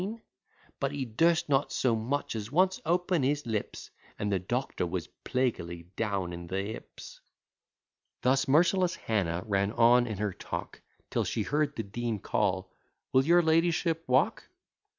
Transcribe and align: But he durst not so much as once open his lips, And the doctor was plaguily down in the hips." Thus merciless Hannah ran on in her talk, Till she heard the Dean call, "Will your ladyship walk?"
But 0.79 0.93
he 0.93 1.05
durst 1.05 1.47
not 1.47 1.71
so 1.71 1.95
much 1.95 2.35
as 2.35 2.51
once 2.51 2.81
open 2.87 3.21
his 3.21 3.45
lips, 3.45 3.91
And 4.17 4.31
the 4.31 4.39
doctor 4.39 4.83
was 4.87 5.07
plaguily 5.23 5.83
down 5.95 6.33
in 6.33 6.47
the 6.47 6.59
hips." 6.59 7.21
Thus 8.23 8.47
merciless 8.47 8.95
Hannah 8.95 9.43
ran 9.45 9.71
on 9.73 10.07
in 10.07 10.17
her 10.17 10.33
talk, 10.33 10.81
Till 11.11 11.23
she 11.23 11.43
heard 11.43 11.75
the 11.75 11.83
Dean 11.83 12.17
call, 12.17 12.71
"Will 13.13 13.23
your 13.25 13.43
ladyship 13.43 14.03
walk?" 14.07 14.49